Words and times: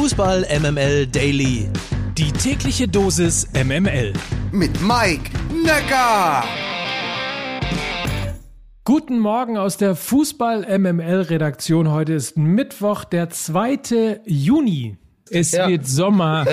Fußball 0.00 0.44
MML 0.60 1.06
Daily. 1.06 1.70
Die 2.18 2.30
tägliche 2.30 2.86
Dosis 2.86 3.48
MML. 3.54 4.12
Mit 4.52 4.78
Mike 4.82 5.30
Necker. 5.64 6.44
Guten 8.84 9.18
Morgen 9.18 9.56
aus 9.56 9.78
der 9.78 9.96
Fußball 9.96 10.66
MML 10.78 11.22
Redaktion. 11.22 11.90
Heute 11.90 12.12
ist 12.12 12.36
Mittwoch, 12.36 13.04
der 13.04 13.30
2. 13.30 14.20
Juni. 14.26 14.98
Es 15.30 15.52
Ja. 15.52 15.66
wird 15.66 15.86
Sommer. 15.86 16.44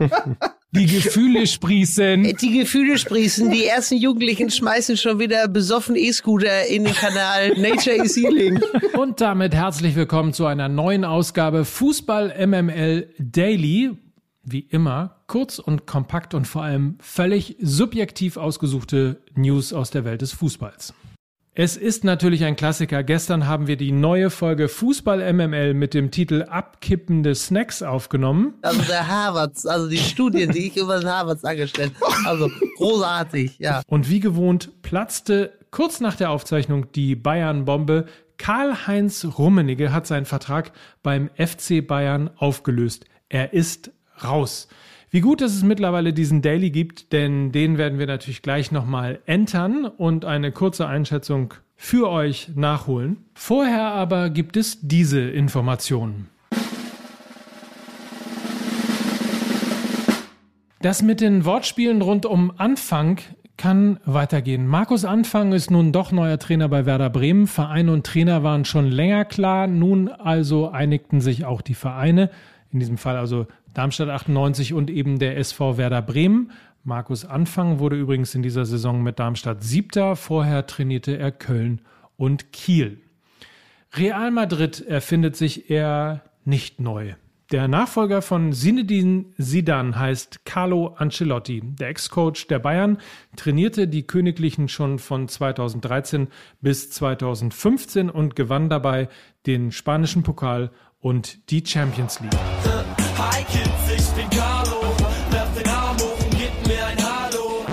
Ja. 0.00 0.08
Die 0.72 0.86
Gefühle 0.86 1.48
sprießen. 1.48 2.22
Die 2.40 2.58
Gefühle 2.58 2.96
sprießen, 2.96 3.50
die 3.50 3.64
ersten 3.64 3.96
Jugendlichen 3.96 4.50
schmeißen 4.50 4.96
schon 4.96 5.18
wieder 5.18 5.48
besoffen 5.48 5.96
E-Scooter 5.96 6.66
in 6.66 6.84
den 6.84 6.94
Kanal 6.94 7.58
Nature 7.58 7.96
is 7.96 8.16
Healing. 8.16 8.60
Und 8.96 9.20
damit 9.20 9.52
herzlich 9.52 9.96
willkommen 9.96 10.32
zu 10.32 10.46
einer 10.46 10.68
neuen 10.68 11.04
Ausgabe 11.04 11.64
Fußball 11.64 12.46
MML 12.46 13.08
Daily. 13.18 13.90
Wie 14.44 14.60
immer 14.60 15.16
kurz 15.26 15.58
und 15.58 15.86
kompakt 15.86 16.34
und 16.34 16.46
vor 16.46 16.62
allem 16.62 16.98
völlig 17.00 17.56
subjektiv 17.60 18.36
ausgesuchte 18.36 19.20
News 19.34 19.72
aus 19.72 19.90
der 19.90 20.04
Welt 20.04 20.22
des 20.22 20.32
Fußballs. 20.32 20.94
Es 21.52 21.76
ist 21.76 22.04
natürlich 22.04 22.44
ein 22.44 22.54
Klassiker. 22.54 23.02
Gestern 23.02 23.48
haben 23.48 23.66
wir 23.66 23.76
die 23.76 23.90
neue 23.90 24.30
Folge 24.30 24.68
Fußball 24.68 25.32
MML 25.32 25.74
mit 25.74 25.94
dem 25.94 26.12
Titel 26.12 26.44
Abkippende 26.48 27.34
Snacks 27.34 27.82
aufgenommen. 27.82 28.54
Also 28.62 28.82
der 28.82 29.08
Harvards, 29.08 29.66
also 29.66 29.88
die 29.88 29.98
Studien, 29.98 30.52
die 30.52 30.68
ich 30.68 30.76
über 30.76 31.00
den 31.00 31.08
Harvards 31.08 31.44
angestellt 31.44 31.92
Also 32.24 32.48
großartig, 32.76 33.58
ja. 33.58 33.82
Und 33.88 34.08
wie 34.08 34.20
gewohnt 34.20 34.82
platzte 34.82 35.58
kurz 35.72 35.98
nach 36.00 36.14
der 36.14 36.30
Aufzeichnung 36.30 36.92
die 36.92 37.16
Bayern-Bombe. 37.16 38.06
Karl-Heinz 38.38 39.26
Rummenigge 39.36 39.92
hat 39.92 40.06
seinen 40.06 40.26
Vertrag 40.26 40.72
beim 41.02 41.30
FC 41.36 41.86
Bayern 41.86 42.30
aufgelöst. 42.36 43.04
Er 43.28 43.52
ist 43.52 43.90
raus. 44.22 44.68
Wie 45.12 45.22
gut, 45.22 45.40
dass 45.40 45.52
es 45.52 45.64
mittlerweile 45.64 46.12
diesen 46.12 46.40
Daily 46.40 46.70
gibt, 46.70 47.12
denn 47.12 47.50
den 47.50 47.78
werden 47.78 47.98
wir 47.98 48.06
natürlich 48.06 48.42
gleich 48.42 48.70
nochmal 48.70 49.18
entern 49.26 49.84
und 49.84 50.24
eine 50.24 50.52
kurze 50.52 50.86
Einschätzung 50.86 51.54
für 51.74 52.08
euch 52.08 52.52
nachholen. 52.54 53.16
Vorher 53.34 53.86
aber 53.86 54.30
gibt 54.30 54.56
es 54.56 54.78
diese 54.82 55.20
Informationen. 55.20 56.28
Das 60.80 61.02
mit 61.02 61.20
den 61.20 61.44
Wortspielen 61.44 62.02
rund 62.02 62.24
um 62.24 62.52
Anfang 62.56 63.18
kann 63.56 63.98
weitergehen. 64.04 64.68
Markus 64.68 65.04
Anfang 65.04 65.52
ist 65.52 65.72
nun 65.72 65.90
doch 65.90 66.12
neuer 66.12 66.38
Trainer 66.38 66.68
bei 66.68 66.86
Werder 66.86 67.10
Bremen. 67.10 67.48
Verein 67.48 67.88
und 67.88 68.06
Trainer 68.06 68.44
waren 68.44 68.64
schon 68.64 68.86
länger 68.86 69.24
klar. 69.24 69.66
Nun 69.66 70.08
also 70.08 70.70
einigten 70.70 71.20
sich 71.20 71.44
auch 71.44 71.62
die 71.62 71.74
Vereine. 71.74 72.30
In 72.72 72.78
diesem 72.78 72.96
Fall 72.96 73.16
also 73.16 73.48
Darmstadt 73.74 74.08
98 74.08 74.74
und 74.74 74.90
eben 74.90 75.18
der 75.18 75.36
SV 75.38 75.76
Werder 75.76 76.02
Bremen. 76.02 76.52
Markus 76.82 77.24
Anfang 77.24 77.78
wurde 77.78 77.96
übrigens 77.96 78.34
in 78.34 78.42
dieser 78.42 78.64
Saison 78.64 79.02
mit 79.02 79.18
Darmstadt 79.18 79.62
siebter. 79.62 80.16
Vorher 80.16 80.66
trainierte 80.66 81.16
er 81.18 81.30
Köln 81.30 81.82
und 82.16 82.52
Kiel. 82.52 83.00
Real 83.94 84.30
Madrid 84.30 84.80
erfindet 84.80 85.36
sich 85.36 85.70
eher 85.70 86.22
nicht 86.44 86.80
neu. 86.80 87.14
Der 87.50 87.66
Nachfolger 87.66 88.22
von 88.22 88.52
Zinedine 88.52 89.24
Zidane 89.36 89.98
heißt 89.98 90.44
Carlo 90.44 90.94
Ancelotti. 90.96 91.60
Der 91.64 91.88
Ex-Coach 91.88 92.46
der 92.46 92.60
Bayern 92.60 92.98
trainierte 93.34 93.88
die 93.88 94.06
Königlichen 94.06 94.68
schon 94.68 95.00
von 95.00 95.26
2013 95.26 96.28
bis 96.60 96.90
2015 96.90 98.08
und 98.08 98.36
gewann 98.36 98.68
dabei 98.68 99.08
den 99.46 99.72
spanischen 99.72 100.22
Pokal 100.22 100.70
und 101.00 101.50
die 101.50 101.66
Champions 101.66 102.20
League. 102.20 102.89
Hi 103.32 103.44
Kids, 103.44 103.70
ich 103.94 104.08
bin 104.16 104.28
Carlo. 104.36 104.80
Werf 105.30 105.54
den 105.56 105.68
Arm 105.68 105.96
hoch 105.98 106.18
und 106.24 106.30
gib 106.30 106.66
mir 106.66 106.84
ein 106.84 106.96
Hallo. 106.98 107.64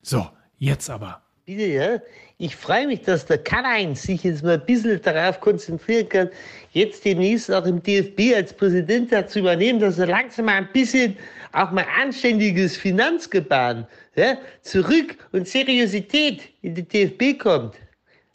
So, 0.00 0.26
jetzt 0.58 0.88
aber. 0.88 1.20
Bitte, 1.44 1.66
ja. 1.66 1.98
Ich 2.38 2.56
freue 2.56 2.86
mich, 2.86 3.02
dass 3.02 3.26
der 3.26 3.36
Karl-Heinz 3.38 4.02
sich 4.02 4.24
jetzt 4.24 4.42
mal 4.42 4.54
ein 4.54 4.64
bisschen 4.64 5.00
darauf 5.02 5.40
konzentrieren 5.40 6.08
kann, 6.08 6.30
jetzt 6.72 7.04
demnächst 7.04 7.52
auch 7.52 7.66
im 7.66 7.82
DFB 7.82 8.34
als 8.34 8.54
Präsident 8.54 9.12
zu 9.28 9.40
übernehmen, 9.40 9.78
dass 9.78 9.98
er 9.98 10.06
langsam 10.06 10.46
mal 10.46 10.54
ein 10.54 10.68
bisschen 10.72 11.16
auch 11.52 11.70
mal 11.70 11.86
anständiges 12.00 12.76
Finanzgebaren, 12.76 13.86
ja, 14.16 14.38
zurück 14.62 15.16
und 15.32 15.46
Seriosität 15.46 16.48
in 16.62 16.74
den 16.74 16.88
DFB 16.88 17.38
kommt. 17.38 17.74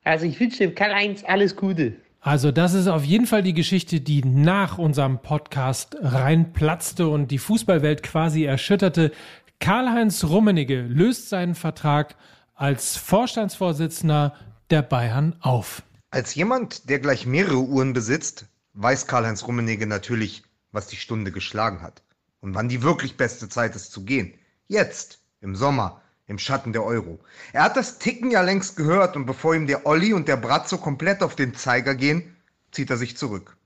Also 0.03 0.27
ich 0.27 0.39
wünsche 0.39 0.59
dem 0.59 0.75
Karl-Heinz 0.75 1.23
alles 1.25 1.55
Gute. 1.55 1.93
Also 2.21 2.51
das 2.51 2.73
ist 2.73 2.87
auf 2.87 3.05
jeden 3.05 3.27
Fall 3.27 3.43
die 3.43 3.53
Geschichte, 3.53 4.01
die 4.01 4.25
nach 4.25 4.77
unserem 4.77 5.19
Podcast 5.19 5.95
reinplatzte 6.01 7.07
und 7.07 7.29
die 7.31 7.37
Fußballwelt 7.37 8.03
quasi 8.03 8.43
erschütterte. 8.43 9.13
Karl-Heinz 9.59 10.25
Rummenigge 10.25 10.81
löst 10.81 11.29
seinen 11.29 11.55
Vertrag 11.55 12.15
als 12.55 12.97
Vorstandsvorsitzender 12.97 14.35
der 14.69 14.81
Bayern 14.81 15.35
auf. 15.39 15.81
Als 16.11 16.35
jemand, 16.35 16.89
der 16.89 16.99
gleich 16.99 17.25
mehrere 17.25 17.59
Uhren 17.59 17.93
besitzt, 17.93 18.47
weiß 18.73 19.07
Karl-Heinz 19.07 19.47
Rummenigge 19.47 19.87
natürlich, 19.87 20.43
was 20.73 20.87
die 20.87 20.97
Stunde 20.97 21.31
geschlagen 21.31 21.81
hat. 21.81 22.03
Und 22.41 22.53
wann 22.53 22.69
die 22.69 22.83
wirklich 22.83 23.15
beste 23.15 23.47
Zeit 23.47 23.75
ist 23.75 23.91
zu 23.91 24.03
gehen. 24.03 24.33
Jetzt, 24.67 25.19
im 25.41 25.55
Sommer, 25.55 26.01
im 26.29 26.39
Schatten 26.39 26.71
der 26.71 26.83
Euro. 26.83 27.19
Er 27.53 27.63
hat 27.63 27.75
das 27.75 27.97
Ticken 27.97 28.31
ja 28.31 28.41
längst 28.41 28.75
gehört 28.77 29.15
und 29.15 29.25
bevor 29.25 29.55
ihm 29.55 29.67
der 29.67 29.85
Olli 29.85 30.13
und 30.13 30.27
der 30.27 30.37
Bratzo 30.37 30.77
komplett 30.77 31.23
auf 31.23 31.35
den 31.35 31.55
Zeiger 31.55 31.95
gehen, 31.95 32.35
zieht 32.71 32.91
er 32.91 32.97
sich 32.97 33.17
zurück. 33.17 33.57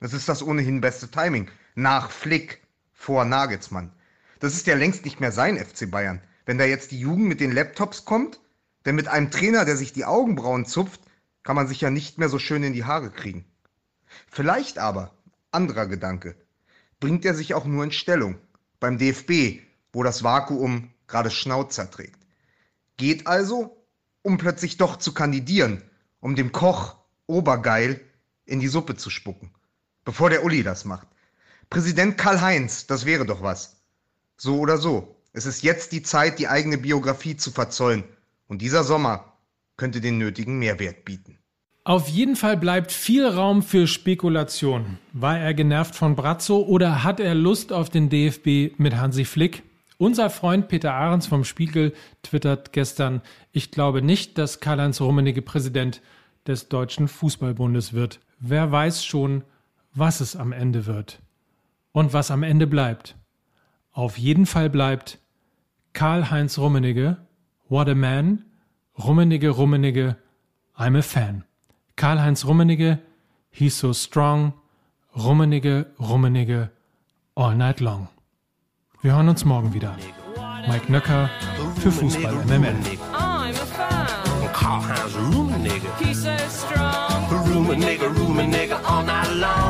Das 0.00 0.12
ist 0.12 0.28
das 0.28 0.42
ohnehin 0.42 0.80
beste 0.80 1.10
Timing. 1.10 1.50
Nach 1.74 2.10
Flick, 2.10 2.62
vor 2.92 3.24
Nagelsmann. 3.24 3.92
Das 4.38 4.54
ist 4.54 4.68
ja 4.68 4.76
längst 4.76 5.04
nicht 5.04 5.20
mehr 5.20 5.32
sein 5.32 5.58
FC 5.58 5.90
Bayern. 5.90 6.22
Wenn 6.46 6.58
da 6.58 6.64
jetzt 6.64 6.92
die 6.92 7.00
Jugend 7.00 7.26
mit 7.26 7.40
den 7.40 7.52
Laptops 7.52 8.04
kommt, 8.04 8.40
denn 8.84 8.94
mit 8.94 9.08
einem 9.08 9.30
Trainer, 9.30 9.64
der 9.64 9.76
sich 9.76 9.92
die 9.92 10.04
Augenbrauen 10.04 10.64
zupft, 10.64 11.00
kann 11.42 11.56
man 11.56 11.66
sich 11.66 11.80
ja 11.80 11.90
nicht 11.90 12.18
mehr 12.18 12.28
so 12.28 12.38
schön 12.38 12.62
in 12.62 12.72
die 12.72 12.84
Haare 12.84 13.10
kriegen. 13.10 13.44
Vielleicht 14.28 14.78
aber, 14.78 15.12
anderer 15.50 15.86
Gedanke, 15.86 16.36
bringt 17.00 17.24
er 17.24 17.34
sich 17.34 17.54
auch 17.54 17.64
nur 17.64 17.82
in 17.82 17.90
Stellung. 17.90 18.38
Beim 18.78 18.98
DFB, 18.98 19.60
wo 19.92 20.04
das 20.04 20.22
Vakuum 20.22 20.90
gerade 21.12 21.30
Schnauzer 21.30 21.88
trägt. 21.88 22.18
Geht 22.96 23.28
also, 23.28 23.76
um 24.22 24.38
plötzlich 24.38 24.78
doch 24.78 24.96
zu 24.96 25.14
kandidieren, 25.14 25.82
um 26.20 26.34
dem 26.34 26.50
Koch 26.50 26.96
Obergeil 27.26 28.00
in 28.44 28.58
die 28.58 28.68
Suppe 28.68 28.96
zu 28.96 29.10
spucken. 29.10 29.50
Bevor 30.04 30.30
der 30.30 30.44
Uli 30.44 30.62
das 30.62 30.84
macht. 30.84 31.06
Präsident 31.70 32.18
Karl-Heinz, 32.18 32.86
das 32.86 33.06
wäre 33.06 33.24
doch 33.24 33.42
was. 33.42 33.76
So 34.36 34.58
oder 34.58 34.78
so. 34.78 35.16
Es 35.32 35.46
ist 35.46 35.62
jetzt 35.62 35.92
die 35.92 36.02
Zeit, 36.02 36.38
die 36.38 36.48
eigene 36.48 36.78
Biografie 36.78 37.36
zu 37.36 37.50
verzollen. 37.50 38.04
Und 38.48 38.60
dieser 38.60 38.82
Sommer 38.82 39.32
könnte 39.76 40.00
den 40.00 40.18
nötigen 40.18 40.58
Mehrwert 40.58 41.04
bieten. 41.04 41.38
Auf 41.84 42.08
jeden 42.08 42.36
Fall 42.36 42.56
bleibt 42.56 42.92
viel 42.92 43.26
Raum 43.26 43.62
für 43.62 43.86
Spekulation. 43.86 44.98
War 45.12 45.38
er 45.38 45.52
genervt 45.54 45.94
von 45.94 46.14
Brazzo 46.14 46.60
oder 46.60 47.02
hat 47.02 47.18
er 47.18 47.34
Lust 47.34 47.72
auf 47.72 47.90
den 47.90 48.08
DFB 48.08 48.78
mit 48.78 48.96
Hansi 48.96 49.24
Flick? 49.24 49.62
Unser 50.02 50.30
Freund 50.30 50.66
Peter 50.66 50.94
Ahrens 50.94 51.28
vom 51.28 51.44
Spiegel 51.44 51.94
twittert 52.24 52.72
gestern, 52.72 53.22
ich 53.52 53.70
glaube 53.70 54.02
nicht, 54.02 54.36
dass 54.36 54.58
Karl-Heinz 54.58 55.00
Rummenigge 55.00 55.42
Präsident 55.42 56.02
des 56.44 56.68
Deutschen 56.68 57.06
Fußballbundes 57.06 57.92
wird. 57.92 58.18
Wer 58.40 58.72
weiß 58.72 59.04
schon, 59.04 59.44
was 59.94 60.20
es 60.20 60.34
am 60.34 60.50
Ende 60.50 60.86
wird. 60.86 61.20
Und 61.92 62.12
was 62.12 62.32
am 62.32 62.42
Ende 62.42 62.66
bleibt. 62.66 63.14
Auf 63.92 64.18
jeden 64.18 64.44
Fall 64.44 64.70
bleibt 64.70 65.20
Karl-Heinz 65.92 66.58
Rummenigge, 66.58 67.18
what 67.68 67.88
a 67.88 67.94
man, 67.94 68.44
Rummenigge, 68.98 69.50
Rummenigge, 69.50 70.16
I'm 70.76 70.98
a 70.98 71.02
fan. 71.02 71.44
Karl-Heinz 71.94 72.44
Rummenigge, 72.44 72.98
he's 73.52 73.78
so 73.78 73.92
strong, 73.92 74.52
Rummenigge, 75.14 75.86
Rummenigge, 76.00 76.70
all 77.36 77.54
night 77.54 77.78
long. 77.78 78.08
Wir 79.02 79.16
hören 79.16 79.28
uns 79.28 79.44
morgen 79.44 79.74
wieder. 79.74 79.96
Mike 80.68 80.92
Nöcker 80.92 81.28
für 81.80 81.90
Fußball 81.90 82.34
MML. 82.46 82.76
A 83.12 83.42
Rummenigge 88.16 88.76
all 88.86 89.04
night 89.04 89.34
long. 89.34 89.61